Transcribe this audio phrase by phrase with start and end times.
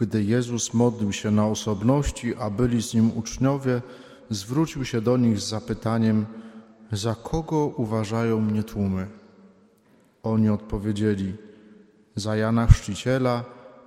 [0.00, 3.82] Gdy Jezus modlił się na osobności, a byli z nim uczniowie,
[4.30, 6.26] zwrócił się do nich z zapytaniem:
[6.92, 9.06] Za kogo uważają mnie tłumy?
[10.22, 11.34] Oni odpowiedzieli:
[12.16, 13.44] Za Jana Chrzciciela,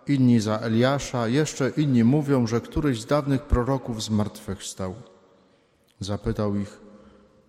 [0.08, 4.96] inni za Eliasza, jeszcze inni mówią, że któryś z dawnych proroków zmartwychwstał.
[6.00, 6.82] Zapytał ich: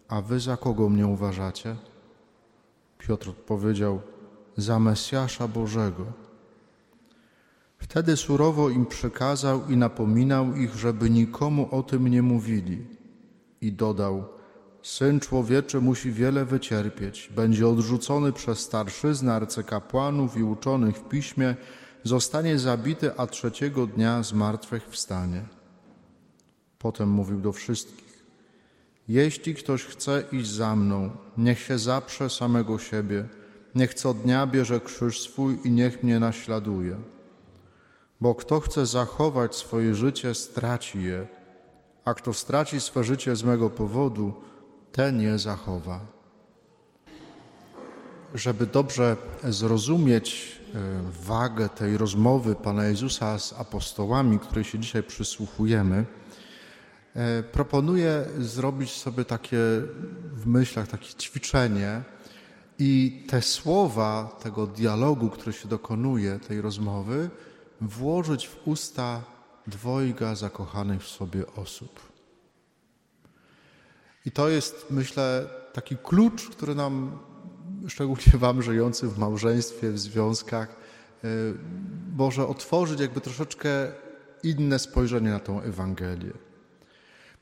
[0.08, 1.76] A wy za kogo mnie uważacie?
[2.98, 4.00] Piotr odpowiedział:
[4.56, 6.23] Za Mesjasza Bożego.
[7.84, 12.86] Wtedy surowo im przekazał i napominał ich, żeby nikomu o tym nie mówili.
[13.60, 14.24] I dodał:
[14.82, 21.56] Syn człowieczy musi wiele wycierpieć, będzie odrzucony przez starszyznę arcykapłanów i uczonych w piśmie,
[22.04, 25.42] zostanie zabity, a trzeciego dnia zmartwychwstanie.
[26.78, 28.24] Potem mówił do wszystkich:
[29.08, 33.28] Jeśli ktoś chce iść za mną, niech się zaprze samego siebie,
[33.74, 37.13] niech co dnia bierze krzyż swój i niech mnie naśladuje.
[38.24, 41.26] Bo kto chce zachować swoje życie, straci je,
[42.04, 44.32] a kto straci swe życie z mego powodu,
[44.92, 46.00] ten je zachowa.
[48.34, 50.80] Żeby dobrze zrozumieć e,
[51.24, 56.04] wagę tej rozmowy Pana Jezusa z apostołami, której się dzisiaj przysłuchujemy,
[57.14, 59.58] e, proponuję zrobić sobie takie
[60.32, 62.02] w myślach takie ćwiczenie
[62.78, 67.30] i te słowa tego dialogu, który się dokonuje, tej rozmowy,
[67.88, 69.22] włożyć w usta
[69.66, 72.00] dwojga zakochanych w sobie osób.
[74.26, 77.18] I to jest, myślę, taki klucz, który nam,
[77.88, 80.68] szczególnie Wam żyjącym w małżeństwie, w związkach,
[81.24, 81.28] e,
[82.16, 83.68] może otworzyć jakby troszeczkę
[84.42, 86.32] inne spojrzenie na tą Ewangelię.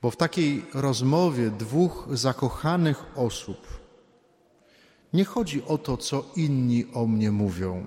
[0.03, 3.83] Bo w takiej rozmowie dwóch zakochanych osób
[5.13, 7.87] nie chodzi o to, co inni o mnie mówią,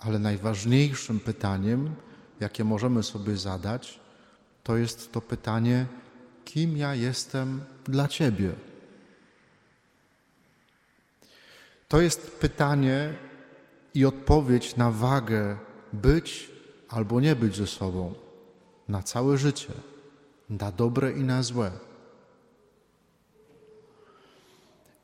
[0.00, 1.94] ale najważniejszym pytaniem,
[2.40, 4.00] jakie możemy sobie zadać,
[4.62, 5.86] to jest to pytanie,
[6.44, 8.52] kim ja jestem dla Ciebie.
[11.88, 13.14] To jest pytanie
[13.94, 15.58] i odpowiedź na wagę
[15.92, 16.50] być
[16.88, 18.14] albo nie być ze sobą,
[18.88, 19.72] na całe życie,
[20.50, 21.70] na dobre i na złe.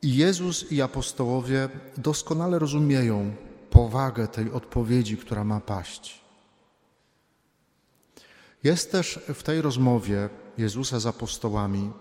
[0.01, 3.35] I Jezus i apostołowie doskonale rozumieją
[3.73, 6.21] powagę tej odpowiedzi, która ma paść.
[8.63, 11.91] Jest też w tej rozmowie Jezusa z apostołami,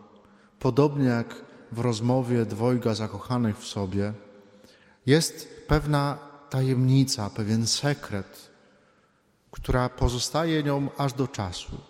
[0.59, 4.13] podobnie jak w rozmowie dwojga zakochanych w sobie,
[5.07, 6.19] jest pewna
[6.51, 8.51] tajemnica, pewien sekret,
[9.51, 11.81] która pozostaje nią aż do czasu.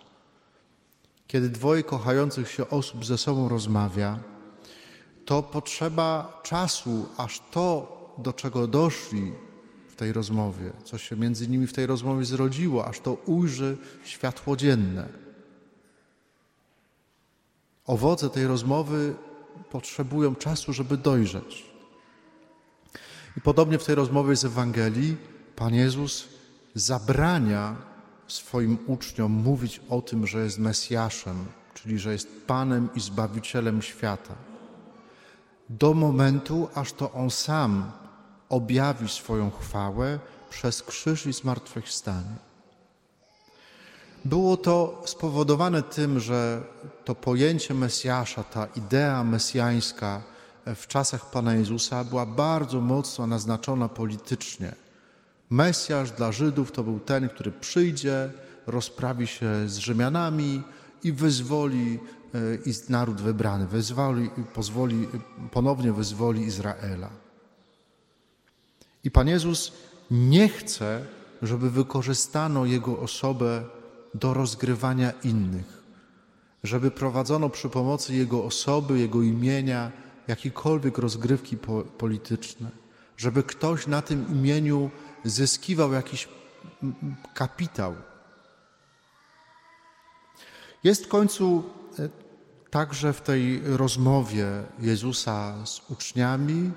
[1.27, 4.19] Kiedy dwoje kochających się osób ze sobą rozmawia,
[5.25, 7.67] to potrzeba czasu, aż to,
[8.17, 9.33] do czego doszli
[9.93, 14.57] w tej rozmowie, co się między nimi w tej rozmowie zrodziło, aż to ujrzy światło
[14.57, 15.07] dzienne.
[17.85, 19.15] Owoce tej rozmowy
[19.71, 21.65] potrzebują czasu, żeby dojrzeć.
[23.37, 25.17] I podobnie w tej rozmowie z Ewangelii
[25.55, 26.27] Pan Jezus
[26.75, 27.75] zabrania
[28.27, 34.35] swoim uczniom mówić o tym, że jest Mesjaszem, czyli że jest Panem i Zbawicielem świata.
[35.69, 37.91] Do momentu, aż to On sam
[38.53, 40.19] objawi swoją chwałę
[40.49, 42.35] przez krzyż i zmartwychwstanie.
[44.25, 46.61] Było to spowodowane tym, że
[47.05, 50.21] to pojęcie Mesjasza, ta idea mesjańska
[50.65, 54.75] w czasach Pana Jezusa była bardzo mocno naznaczona politycznie.
[55.49, 58.31] Mesjasz dla Żydów to był ten, który przyjdzie,
[58.67, 60.63] rozprawi się z Rzymianami
[61.03, 61.99] i wyzwoli
[62.35, 65.07] e, naród wybrany, wyzwoli, pozwoli,
[65.51, 67.22] ponownie wyzwoli Izraela.
[69.03, 69.71] I Pan Jezus
[70.11, 71.05] nie chce,
[71.41, 73.63] żeby wykorzystano Jego osobę
[74.13, 75.83] do rozgrywania innych,
[76.63, 79.91] żeby prowadzono przy pomocy Jego osoby, Jego imienia
[80.27, 82.69] jakiekolwiek rozgrywki po polityczne,
[83.17, 84.91] żeby ktoś na tym imieniu
[85.23, 86.29] zyskiwał jakiś
[87.33, 87.95] kapitał.
[90.83, 91.63] Jest w końcu
[91.99, 92.09] e,
[92.69, 94.47] także w tej rozmowie
[94.79, 96.71] Jezusa z uczniami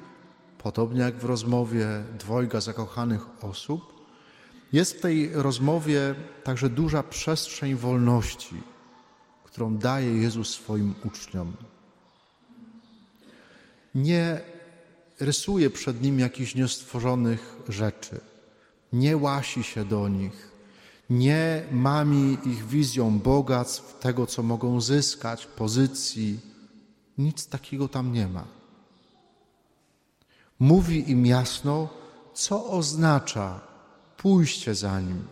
[0.67, 1.87] podobnie jak w rozmowie
[2.19, 3.83] dwojga zakochanych osób,
[4.73, 6.15] jest w tej rozmowie
[6.45, 8.63] także duża przestrzeń wolności,
[9.45, 11.53] którą daje Jezus swoim uczniom.
[13.95, 14.41] Nie
[15.21, 18.21] rysuje przed nim jakichś niestworzonych rzeczy,
[18.93, 20.51] nie łasi się do nich,
[21.11, 26.41] nie mami ich wizją bogactw, tego, co mogą zyskać, pozycji.
[27.19, 28.57] Nic takiego tam nie ma
[30.59, 31.89] mówi im jasno,
[32.35, 33.61] co oznacza
[34.17, 35.25] pójście za nim,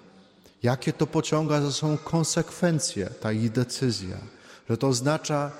[0.62, 4.18] jakie to pociąga za sobą konsekwencje, ta ich decyzja,
[4.68, 5.52] że to oznacza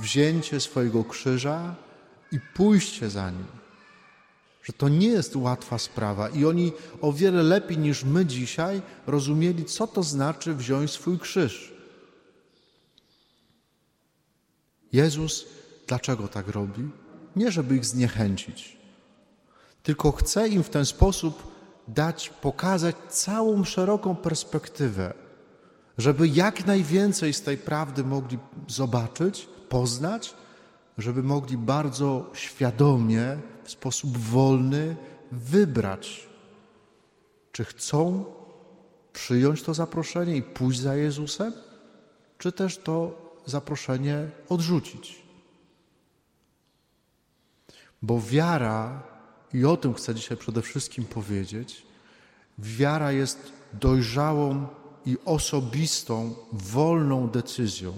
[0.00, 1.74] wzięcie swojego krzyża
[2.32, 3.46] i pójście za nim.
[4.62, 9.64] Że to nie jest łatwa sprawa i oni o wiele lepiej niż my dzisiaj rozumieli,
[9.64, 11.72] co to znaczy wziąć swój krzyż.
[14.92, 15.44] Jezus
[15.86, 16.88] dlaczego tak robi?
[17.36, 18.75] Nie, żeby ich zniechęcić,
[19.86, 21.52] tylko chce im w ten sposób
[21.88, 25.14] dać, pokazać całą szeroką perspektywę,
[25.98, 28.38] żeby jak najwięcej z tej prawdy mogli
[28.68, 30.34] zobaczyć, poznać,
[30.98, 34.96] żeby mogli bardzo świadomie, w sposób wolny
[35.32, 36.28] wybrać,
[37.52, 38.24] czy chcą
[39.12, 41.52] przyjąć to zaproszenie i pójść za Jezusem,
[42.38, 45.22] czy też to zaproszenie odrzucić.
[48.02, 49.15] Bo wiara,
[49.54, 51.86] i o tym chcę dzisiaj przede wszystkim powiedzieć,
[52.58, 54.66] wiara jest dojrzałą
[55.06, 57.92] i osobistą, wolną decyzją.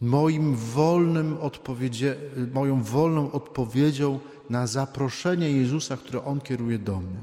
[0.00, 2.16] Moim wolnym odpowiedzie,
[2.52, 4.20] moją wolną odpowiedzią
[4.50, 7.20] na zaproszenie Jezusa, które On kieruje do mnie.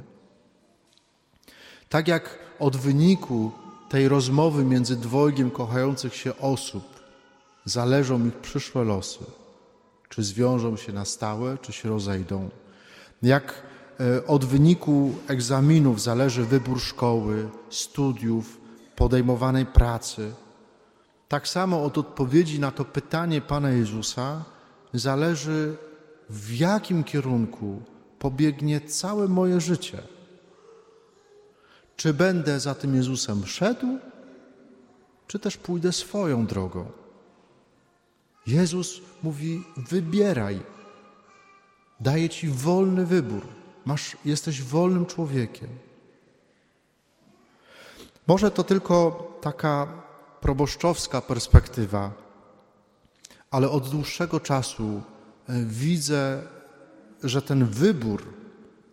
[1.90, 3.52] Tak jak od wyniku
[3.90, 6.84] tej rozmowy między dwojgiem kochających się osób
[7.66, 9.26] zależą ich przyszłe losy,
[10.10, 12.50] czy zwiążą się na stałe, czy się rozejdą.
[13.22, 13.54] Jak
[14.00, 18.58] e, od wyniku egzaminów zależy wybór szkoły, studiów,
[18.96, 20.32] podejmowanej pracy,
[21.28, 24.44] tak samo od odpowiedzi na to pytanie Pana Jezusa
[24.94, 25.78] zależy,
[26.30, 27.82] w jakim kierunku
[28.20, 30.02] pobiegnie całe moje życie.
[31.96, 33.88] Czy będę za tym Jezusem szedł,
[35.28, 36.86] czy też pójdę swoją drogą?
[38.48, 40.60] Jezus mówi: wybieraj.
[42.00, 43.42] Daje ci wolny wybór.
[43.86, 45.70] Masz, jesteś wolnym człowiekiem.
[48.28, 49.88] Może to tylko taka
[50.42, 52.12] proboszczowska perspektywa,
[53.52, 55.02] ale od dłuższego czasu
[55.50, 56.42] e, widzę,
[57.24, 58.24] że ten wybór,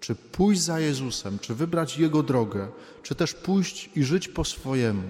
[0.00, 2.68] czy pójść za Jezusem, czy wybrać Jego drogę,
[3.02, 5.08] czy też pójść i żyć po swojemu,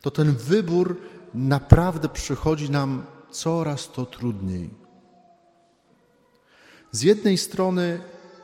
[0.00, 0.96] to ten wybór
[1.34, 4.81] naprawdę przychodzi nam coraz to trudniej.
[6.92, 8.00] Z jednej strony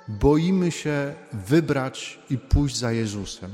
[0.09, 3.51] boimy się wybrać i pójść za Jezusem.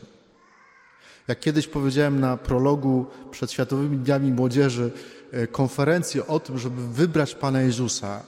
[1.29, 4.93] Jak kiedyś powiedziałem na prologu przed Światowymi Dniami Młodzieży
[5.33, 8.23] e, konferencję o tym, żeby wybrać Pana Jezusa.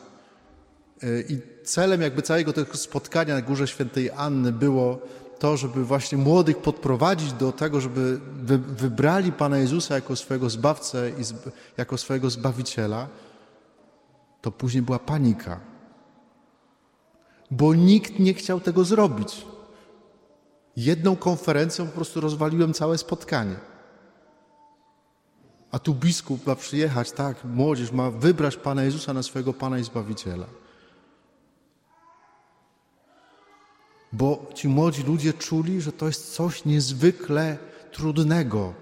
[1.02, 4.98] E, I celem jakby całego tego spotkania na Górze Świętej Anny było
[5.38, 11.10] to, żeby właśnie młodych podprowadzić do tego, żeby wy, wybrali Pana Jezusa jako swojego Zbawcę
[11.10, 11.22] i
[11.76, 13.08] jako swojego Zbawiciela,
[14.40, 15.75] to później była panika.
[17.50, 19.46] Bo nikt nie chciał tego zrobić.
[20.76, 23.56] Jedną konferencją po prostu rozwaliłem całe spotkanie.
[25.70, 29.84] A tu biskup ma przyjechać, tak, młodzież ma wybrać Pana Jezusa na swojego Pana i
[29.84, 30.46] Zbawiciela.
[34.16, 37.58] bo ci młodzi ludzie czuli, że to jest coś niezwykle
[37.92, 38.74] trudnego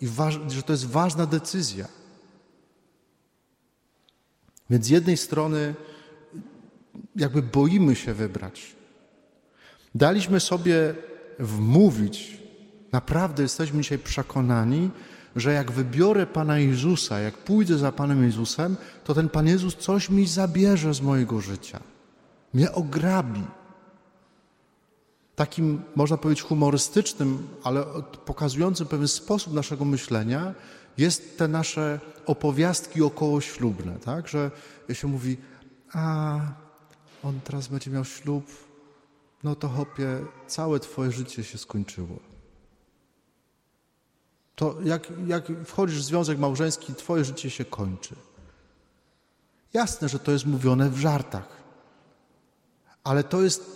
[0.00, 0.08] i
[0.48, 1.88] że to jest ważna decyzja.
[4.70, 5.74] Więc z jednej strony
[7.16, 8.76] jakby boimy się wybrać.
[9.94, 10.94] Daliśmy sobie
[11.38, 12.42] wmówić,
[12.92, 14.90] naprawdę jesteśmy dzisiaj przekonani,
[15.36, 20.10] że jak wybiorę Pana Jezusa, jak pójdę za Panem Jezusem, to ten Pan Jezus coś
[20.10, 21.80] mi zabierze z mojego życia,
[22.54, 23.42] mnie ograbi
[25.36, 27.84] takim, można powiedzieć, humorystycznym, ale
[28.24, 30.54] pokazującym pewien sposób naszego myślenia
[30.98, 34.28] jest te nasze opowiastki okołoślubne, tak?
[34.28, 34.50] Że
[34.92, 35.36] się mówi,
[35.92, 36.38] a
[37.26, 38.44] on teraz będzie miał ślub,
[39.44, 42.18] no to hopie, całe twoje życie się skończyło.
[44.56, 48.14] To jak, jak wchodzisz w związek małżeński, twoje życie się kończy.
[49.72, 51.48] Jasne, że to jest mówione w żartach,
[53.04, 53.70] ale to jest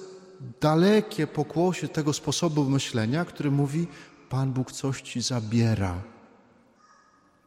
[0.61, 3.87] dalekie pokłosie tego sposobu myślenia, który mówi:
[4.28, 6.02] Pan Bóg coś ci zabiera.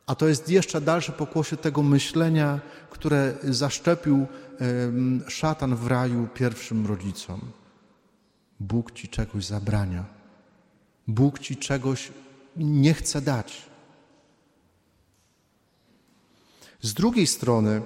[0.07, 4.27] A to jest jeszcze dalsze pokłosie tego myślenia, które zaszczepił
[5.27, 7.41] szatan w raju pierwszym rodzicom.
[8.60, 10.05] Bóg ci czegoś zabrania.
[11.07, 12.12] Bóg ci czegoś
[12.57, 13.65] nie chce dać.
[16.81, 17.81] Z drugiej strony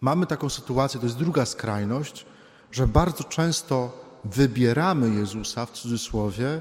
[0.00, 2.26] mamy taką sytuację, to jest druga skrajność,
[2.72, 6.60] że bardzo często wybieramy Jezusa w cudzysłowie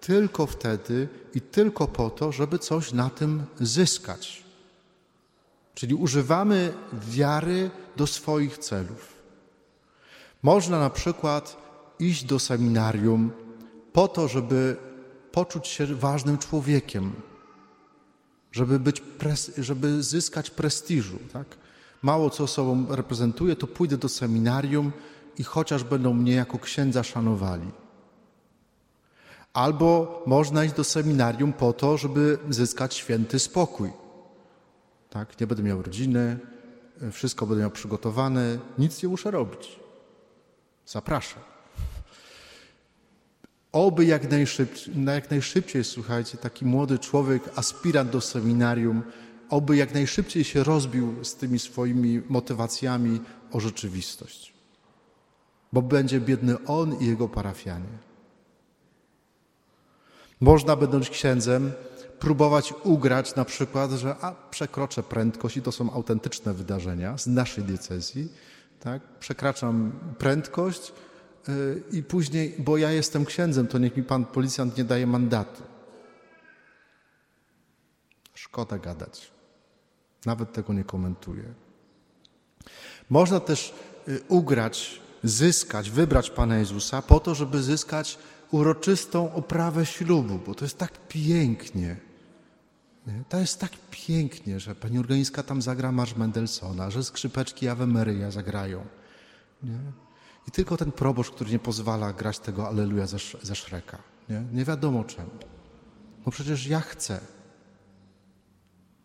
[0.00, 4.44] tylko wtedy i tylko po to, żeby coś na tym zyskać.
[5.74, 9.16] Czyli używamy wiary do swoich celów.
[10.42, 11.56] Można na przykład
[11.98, 13.30] iść do seminarium
[13.92, 14.76] po to, żeby
[15.32, 17.12] poczuć się ważnym człowiekiem,
[18.52, 19.02] żeby, być
[19.58, 21.18] żeby zyskać prestiżu.
[21.32, 21.46] Tak?
[22.02, 24.92] Mało co sobą reprezentuję, to pójdę do seminarium
[25.38, 27.70] i chociaż będą mnie jako księdza szanowali.
[29.56, 33.90] Albo można iść do seminarium po to, żeby zyskać święty spokój.
[35.10, 35.40] Tak?
[35.40, 36.38] Nie będę miał rodziny,
[37.12, 39.80] wszystko będę miał przygotowane, nic nie muszę robić.
[40.86, 41.42] Zapraszam.
[43.72, 49.02] Oby jak najszybciej, jak najszybciej, słuchajcie, taki młody człowiek, aspirant do seminarium,
[49.50, 53.20] oby jak najszybciej się rozbił z tymi swoimi motywacjami
[53.52, 54.52] o rzeczywistość.
[55.72, 58.15] Bo będzie biedny on i jego parafianie.
[60.40, 61.72] Można, będąc księdzem,
[62.18, 67.64] próbować ugrać na przykład, że a, przekroczę prędkość i to są autentyczne wydarzenia z naszej
[67.64, 68.28] diecezji,
[68.80, 69.02] tak?
[69.20, 70.92] przekraczam prędkość
[71.48, 75.62] yy, i później, bo ja jestem księdzem, to niech mi pan policjant nie daje mandatu.
[78.34, 79.30] Szkoda gadać.
[80.26, 81.54] Nawet tego nie komentuję.
[83.10, 83.74] Można też
[84.06, 88.18] yy, ugrać, zyskać, wybrać Pana Jezusa po to, żeby zyskać
[88.50, 91.96] uroczystą oprawę ślubu, bo to jest tak pięknie.
[93.06, 93.24] Nie?
[93.28, 98.30] To jest tak pięknie, że pani organiska tam zagra marsz Mendelssohna, że skrzypeczki Ave Maria
[98.30, 98.86] zagrają.
[99.62, 99.78] Nie?
[100.48, 103.98] I tylko ten proboszcz, który nie pozwala grać tego Alleluja ze, ze Szreka.
[104.28, 104.42] Nie?
[104.52, 105.30] nie wiadomo czemu.
[106.26, 107.20] No przecież ja chcę.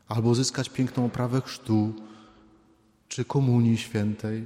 [0.07, 1.93] Albo uzyskać piękną oprawę chrztu,
[3.07, 4.45] czy komunii świętej.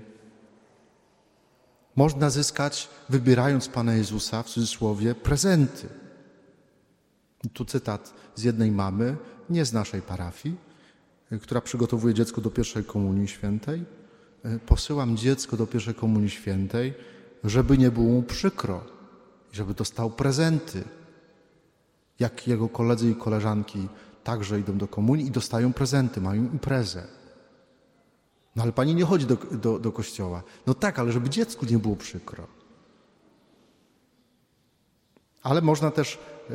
[1.95, 5.87] Można zyskać, wybierając Pana Jezusa, w cudzysłowie, prezenty.
[7.53, 9.17] Tu cytat z jednej mamy,
[9.49, 10.55] nie z naszej parafii,
[11.41, 13.85] która przygotowuje dziecko do pierwszej komunii świętej.
[14.65, 16.93] Posyłam dziecko do pierwszej komunii świętej,
[17.43, 18.83] żeby nie było mu przykro,
[19.51, 20.83] żeby dostał prezenty.
[22.19, 23.87] Jak jego koledzy i koleżanki
[24.23, 27.07] także idą do komunii i dostają prezenty, mają imprezę.
[28.55, 30.43] No ale pani nie chodzi do, do, do kościoła.
[30.67, 32.47] No tak, ale żeby dziecku nie było przykro.
[35.43, 36.19] Ale można też
[36.49, 36.53] e,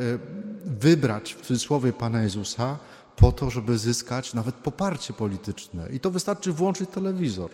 [0.64, 2.78] wybrać w cudzysłowie Pana Jezusa
[3.16, 5.88] po to, żeby zyskać nawet poparcie polityczne.
[5.92, 7.50] I to wystarczy włączyć telewizor.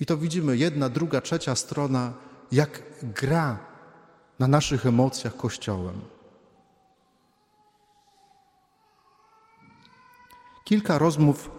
[0.00, 2.12] I to widzimy jedna, druga, trzecia strona,
[2.52, 3.58] jak gra
[4.38, 6.00] na naszych emocjach Kościołem.
[10.64, 11.50] Kilka rozmów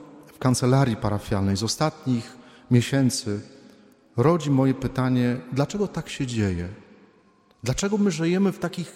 [0.44, 2.38] kancelarii parafialnej z ostatnich
[2.72, 3.42] miesięcy
[4.18, 6.68] rodzi moje pytanie, dlaczego tak się dzieje?
[7.64, 8.92] Dlaczego my żyjemy w takich,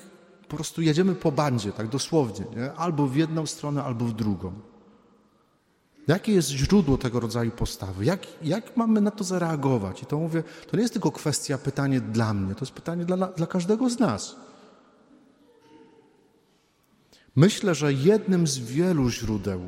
[0.48, 2.74] po prostu jedziemy po bandzie, tak dosłownie, nie?
[2.74, 4.52] albo w jedną stronę, albo w drugą?
[6.08, 8.06] Jakie jest źródło tego rodzaju postawy?
[8.06, 10.04] Jak, jak mamy na to zareagować?
[10.04, 13.18] I to mówię, to nie jest tylko kwestia, pytanie dla mnie, to jest pytanie dla,
[13.18, 14.36] dla każdego z nas.
[17.36, 19.62] Myślę, że jednym z wielu źródeł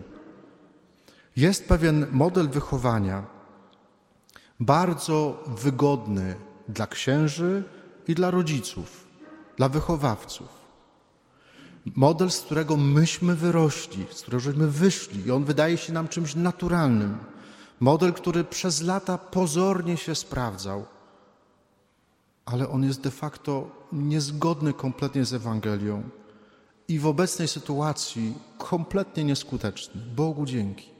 [1.40, 3.26] jest pewien model wychowania,
[4.60, 6.36] bardzo wygodny
[6.70, 7.64] dla księży
[8.08, 9.08] i dla rodziców,
[9.58, 10.60] dla wychowawców.
[11.96, 17.18] Model, z którego myśmy wyrośli, z którego wyszli i on wydaje się nam czymś naturalnym.
[17.80, 20.86] Model, który przez lata pozornie się sprawdzał,
[22.46, 26.04] ale on jest de facto niezgodny kompletnie z Ewangelią
[26.88, 30.02] i w obecnej sytuacji kompletnie nieskuteczny.
[30.16, 30.99] Bogu dzięki.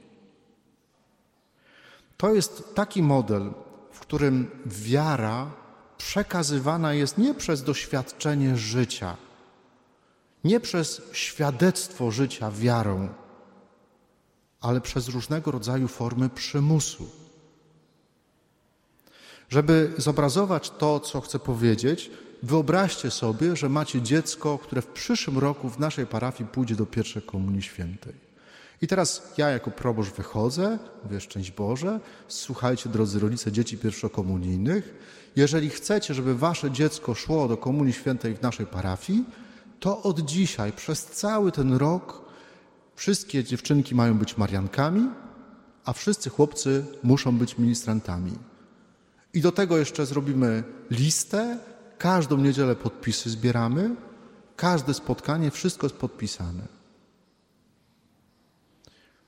[2.20, 3.52] To jest taki model,
[3.92, 5.50] w którym wiara
[5.98, 9.16] przekazywana jest nie przez doświadczenie życia,
[10.44, 13.08] nie przez świadectwo życia wiarą,
[14.60, 17.08] ale przez różnego rodzaju formy przymusu.
[19.48, 22.10] Żeby zobrazować to, co chcę powiedzieć,
[22.42, 27.22] wyobraźcie sobie, że macie dziecko, które w przyszłym roku w naszej parafii pójdzie do pierwszej
[27.22, 28.29] komunii świętej.
[28.82, 34.94] I teraz ja jako proboszcz wychodzę, mówię szczęść Boże, słuchajcie drodzy rodzice dzieci pierwszokomunijnych,
[35.36, 39.24] jeżeli chcecie, żeby wasze dziecko szło do Komunii Świętej w naszej parafii,
[39.80, 42.24] to od dzisiaj przez cały ten rok
[42.94, 45.08] wszystkie dziewczynki mają być Mariankami,
[45.84, 48.32] a wszyscy chłopcy muszą być ministrantami.
[49.34, 51.58] I do tego jeszcze zrobimy listę,
[51.98, 53.96] każdą niedzielę podpisy zbieramy,
[54.56, 56.79] każde spotkanie, wszystko jest podpisane.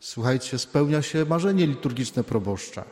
[0.02, 2.84] Słuchajcie, spełnia się marzenie liturgiczne proboszcza.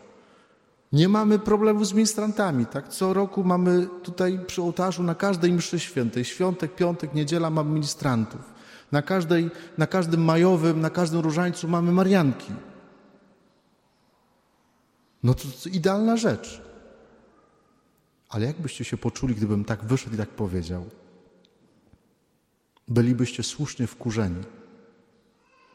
[0.93, 2.89] Nie mamy problemu z ministrantami, tak?
[2.89, 8.41] Co roku mamy tutaj przy ołtarzu na każdej mszy świętej, świątek, piątek, niedziela mamy ministrantów.
[8.93, 12.53] Na, każdej, na każdym majowym, na każdym różańcu mamy marianki.
[15.23, 16.63] No to, to idealna rzecz.
[18.29, 20.87] Ale jak byście się poczuli, gdybym tak wyszedł i tak powiedział?
[22.89, 24.43] bylibyście słusznie wkurzeni.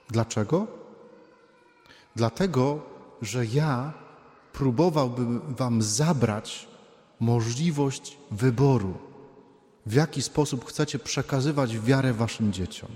[0.09, 0.84] Dlaczego?
[2.15, 2.81] Dlatego,
[3.21, 3.93] że ja
[4.53, 6.67] próbowałbym Wam zabrać
[7.19, 8.93] możliwość wyboru,
[9.85, 12.89] w jaki sposób chcecie przekazywać wiarę Waszym dzieciom.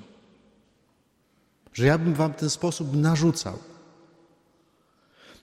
[1.74, 3.58] Że ja bym Wam ten sposób narzucał.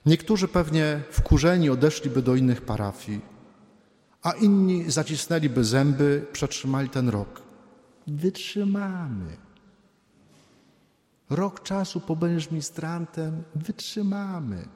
[0.05, 3.21] Niektórzy pewnie wkurzeni odeszliby do innych parafii,
[4.21, 7.41] a inni zacisnęliby zęby, przetrzymali ten rok.
[8.07, 9.46] Wytrzymamy.
[11.29, 14.67] Rok czasu pobędziesz ministrantem, wytrzymamy.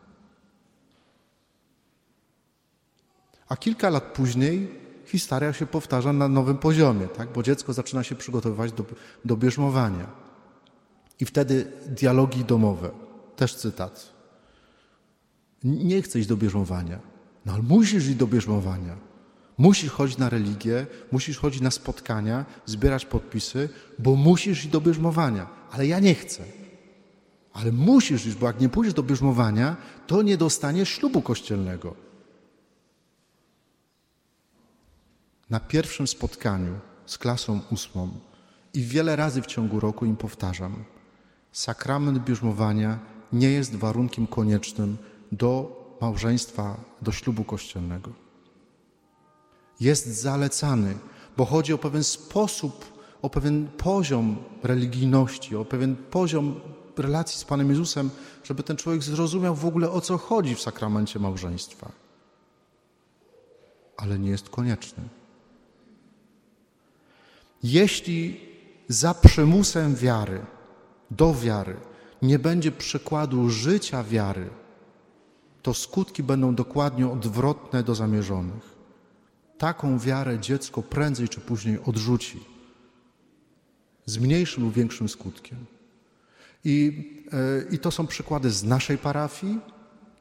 [3.47, 7.33] A kilka lat później historia się powtarza na nowym poziomie, tak?
[7.33, 8.85] bo dziecko zaczyna się przygotowywać do,
[9.25, 10.07] do bierzmowania.
[11.19, 12.91] I wtedy dialogi domowe,
[13.35, 14.13] też cytat.
[15.63, 16.99] Nie chcę iść do bierzmowania,
[17.45, 19.10] no ale musisz iść do bierzmowania.
[19.61, 25.47] Musisz chodzić na religię, musisz chodzić na spotkania, zbierać podpisy, bo musisz iść do bierzmowania.
[25.71, 26.43] Ale ja nie chcę.
[27.53, 29.77] Ale musisz iść, bo jak nie pójdziesz do bierzmowania,
[30.07, 31.95] to nie dostaniesz ślubu kościelnego.
[35.49, 38.09] Na pierwszym spotkaniu z klasą ósmą
[38.73, 40.83] i wiele razy w ciągu roku im powtarzam,
[41.51, 42.99] sakrament bierzmowania
[43.33, 44.97] nie jest warunkiem koniecznym
[45.31, 45.51] do
[46.01, 48.30] małżeństwa, do ślubu kościelnego.
[49.81, 50.97] Jest zalecany,
[51.37, 52.85] bo chodzi o pewien sposób,
[53.21, 56.59] o pewien poziom religijności, o pewien poziom
[56.97, 58.09] relacji z Panem Jezusem,
[58.43, 61.91] żeby ten człowiek zrozumiał w ogóle o co chodzi w sakramencie małżeństwa.
[63.97, 65.03] Ale nie jest konieczny.
[67.63, 68.39] Jeśli
[68.87, 70.45] za przymusem wiary,
[71.11, 71.77] do wiary,
[72.21, 74.49] nie będzie przykładu życia wiary,
[75.61, 78.80] to skutki będą dokładnie odwrotne do zamierzonych.
[79.61, 82.39] Taką wiarę dziecko prędzej czy później odrzuci,
[84.05, 85.65] z mniejszym lub większym skutkiem.
[86.63, 89.59] I, e, I to są przykłady z naszej parafii,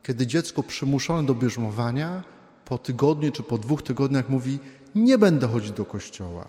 [0.03, 2.25] kiedy dziecko przymuszone do bierzmowania
[2.65, 4.59] po tygodniu czy po dwóch tygodniach mówi:
[4.95, 6.49] Nie będę chodzić do kościoła.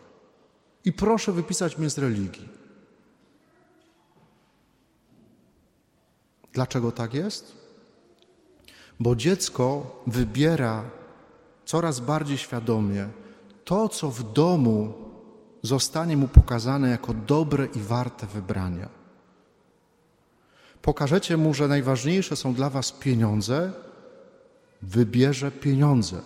[0.86, 2.50] I proszę wypisać mnie z religii.
[6.54, 7.56] Dlaczego tak jest?
[9.00, 11.01] Bo dziecko wybiera
[11.72, 13.08] coraz bardziej świadomie
[13.66, 14.94] to, co w domu
[15.62, 18.90] zostanie mu pokazane jako dobre i warte wybrania.
[20.82, 23.72] Pokażecie mu, że najważniejsze są dla Was pieniądze,
[24.82, 26.22] wybierze pieniądze.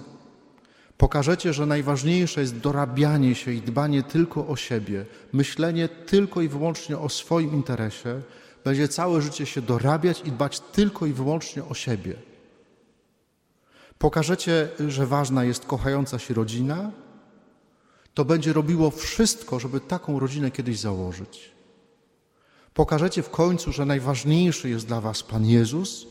[0.97, 6.97] Pokażecie, że najważniejsze jest dorabianie się i dbanie tylko o siebie, myślenie tylko i wyłącznie
[6.97, 8.21] o swoim interesie,
[8.63, 12.34] będzie całe życie się dorabiać i dbać tylko i wyłącznie o siebie.
[13.97, 16.91] Pokażecie, że ważna jest kochająca się rodzina,
[18.13, 21.51] to będzie robiło wszystko, żeby taką rodzinę kiedyś założyć.
[22.73, 26.07] Pokażecie w końcu, że najważniejszy jest dla Was Pan Jezus,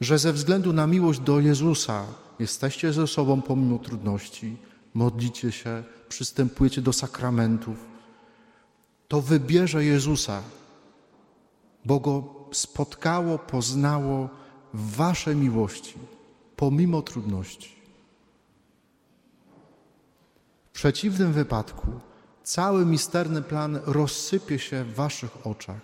[0.00, 2.06] że ze względu na miłość do Jezusa
[2.38, 4.56] jesteście ze sobą pomimo trudności,
[4.94, 7.76] modlicie się, przystępujecie do sakramentów,
[9.08, 10.42] to wybierze Jezusa,
[11.84, 14.28] bo Go spotkało, poznało
[14.74, 15.94] w Waszej miłości,
[16.60, 17.72] pomimo trudności.
[20.68, 21.86] W przeciwnym wypadku
[22.42, 25.80] cały misterny plan rozsypie się w Waszych oczach,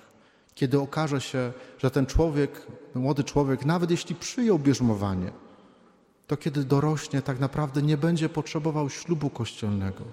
[0.55, 5.33] kiedy okaże się, że ten człowiek, młody człowiek, nawet jeśli przyjął bierzmowanie,
[6.27, 10.05] to kiedy dorośnie, tak naprawdę nie będzie potrzebował ślubu kościelnego,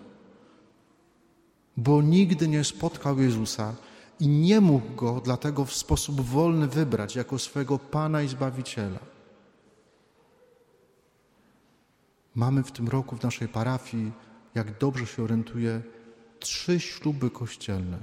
[1.77, 3.73] bo nigdy nie spotkał Jezusa
[4.19, 9.12] i nie mógł go dlatego w sposób wolny wybrać jako swego Pana i Zbawiciela.
[12.35, 14.11] Mamy w tym roku w naszej parafii,
[14.55, 15.81] jak dobrze się orientuję,
[16.39, 17.97] trzy śluby kościelne.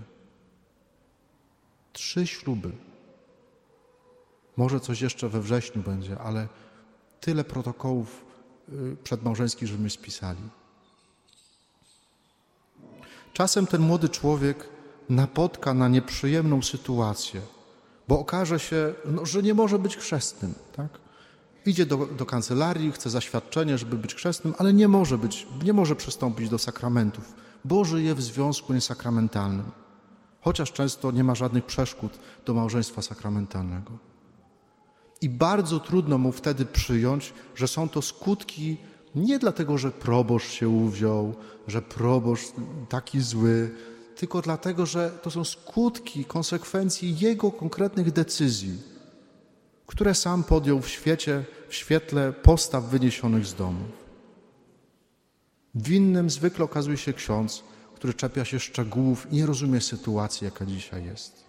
[1.93, 2.73] Trzy śluby.
[4.57, 6.49] Może coś jeszcze we wrześniu będzie, ale
[7.21, 8.25] tyle protokołów
[8.69, 10.43] y, przedmałżeńskich, żeśmy spisali.
[13.33, 14.69] Czasem ten młody człowiek
[15.09, 17.41] napotka na nieprzyjemną sytuację,
[18.09, 20.55] bo okaże się, no, że nie może być chrzestnym.
[20.77, 21.10] Tak?
[21.67, 25.97] Idzie do, do kancelarii, chce zaświadczenie, żeby być chrzestnym, ale nie może być, nie może
[25.97, 29.71] przystąpić do sakramentów, bo żyje w związku niesakramentalnym.
[30.41, 33.99] Chociaż często nie ma żadnych przeszkód do małżeństwa sakramentalnego.
[35.23, 38.77] I bardzo trudno mu wtedy przyjąć, że są to skutki
[39.15, 41.35] nie dlatego, że proboszcz się uwziął,
[41.67, 42.47] że proboszcz
[42.89, 43.71] taki zły,
[44.17, 48.79] tylko dlatego, że to są skutki, konsekwencji jego konkretnych decyzji,
[49.91, 53.85] które sam podjął w świecie, w świetle postaw wyniesionych z domu.
[55.75, 61.05] Winnym zwykle okazuje się ksiądz, który czepia się szczegółów i nie rozumie sytuacji, jaka dzisiaj
[61.05, 61.45] jest.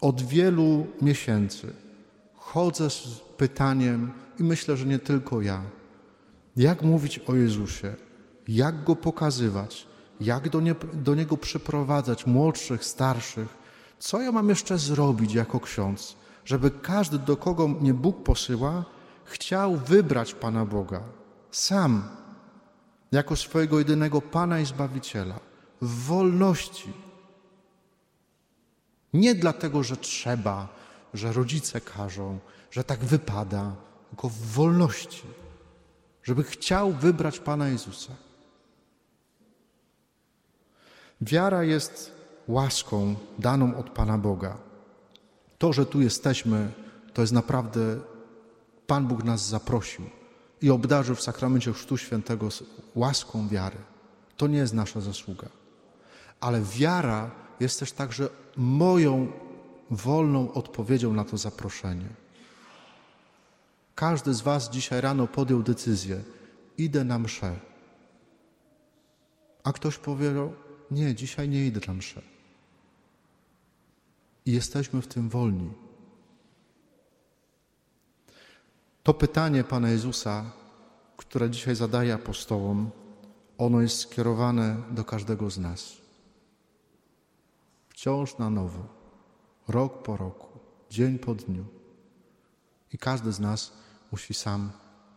[0.00, 1.72] Od wielu miesięcy
[2.34, 5.62] chodzę z pytaniem, i myślę, że nie tylko ja,
[6.56, 7.94] jak mówić o Jezusie,
[8.48, 9.86] jak go pokazywać,
[10.20, 13.61] jak do, nie, do niego przyprowadzać młodszych, starszych,
[14.02, 18.84] co ja mam jeszcze zrobić jako ksiądz, żeby każdy, do kogo mnie Bóg posyła,
[19.24, 21.02] chciał wybrać Pana Boga
[21.50, 22.08] sam,
[23.12, 25.40] jako swojego jedynego Pana i Zbawiciela,
[25.82, 26.92] w wolności.
[29.12, 30.68] Nie dlatego, że trzeba,
[31.14, 32.38] że rodzice każą,
[32.70, 33.76] że tak wypada,
[34.10, 35.26] tylko w wolności,
[36.22, 38.12] żeby chciał wybrać Pana Jezusa.
[41.20, 44.56] Wiara jest łaską daną od Pana Boga.
[45.58, 46.72] To, że tu jesteśmy,
[47.14, 47.80] to jest naprawdę
[48.86, 50.04] Pan Bóg nas zaprosił
[50.62, 52.48] i obdarzył w sakramencie Chrztu Świętego
[52.94, 53.78] łaską wiary.
[54.36, 55.48] To nie jest nasza zasługa.
[56.40, 59.32] Ale wiara jest też także moją
[59.90, 62.08] wolną odpowiedzią na to zaproszenie.
[63.94, 66.20] Każdy z Was dzisiaj rano podjął decyzję:
[66.78, 67.56] idę na mszę.
[69.64, 70.52] A ktoś powiedział:
[70.92, 72.22] Nie, dzisiaj nie idę na mszę.
[74.46, 75.70] I jesteśmy w tym wolni.
[79.02, 80.52] To pytanie Pana Jezusa,
[81.16, 82.90] które dzisiaj zadaje apostołom,
[83.58, 85.96] ono jest skierowane do każdego z nas.
[87.88, 88.86] Wciąż na nowo,
[89.68, 90.58] rok po roku,
[90.90, 91.64] dzień po dniu.
[92.92, 93.72] I każdy z nas
[94.12, 94.70] musi sam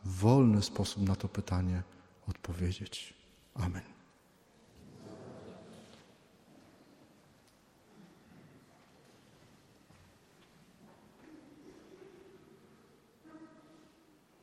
[0.06, 1.84] w wolny sposób na to pytanie
[2.28, 3.14] odpowiedzieć.
[3.54, 3.94] Amen.